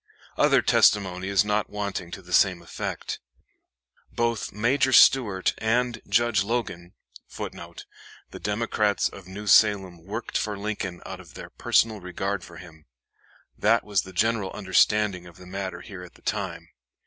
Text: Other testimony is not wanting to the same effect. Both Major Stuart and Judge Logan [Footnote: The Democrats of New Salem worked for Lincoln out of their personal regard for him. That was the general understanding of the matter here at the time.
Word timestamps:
Other 0.35 0.63
testimony 0.63 1.27
is 1.27 1.45
not 1.45 1.69
wanting 1.69 2.09
to 2.09 2.23
the 2.23 2.33
same 2.33 2.63
effect. 2.63 3.19
Both 4.11 4.51
Major 4.51 4.91
Stuart 4.91 5.53
and 5.59 6.01
Judge 6.09 6.41
Logan 6.43 6.95
[Footnote: 7.27 7.85
The 8.31 8.39
Democrats 8.39 9.07
of 9.09 9.27
New 9.27 9.45
Salem 9.45 10.03
worked 10.03 10.39
for 10.39 10.57
Lincoln 10.57 11.03
out 11.05 11.19
of 11.19 11.35
their 11.35 11.51
personal 11.51 11.99
regard 12.01 12.43
for 12.43 12.57
him. 12.57 12.87
That 13.55 13.83
was 13.83 14.01
the 14.01 14.11
general 14.11 14.49
understanding 14.53 15.27
of 15.27 15.37
the 15.37 15.45
matter 15.45 15.81
here 15.81 16.01
at 16.01 16.15
the 16.15 16.23
time. 16.23 16.69